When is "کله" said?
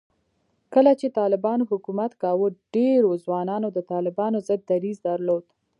0.73-0.91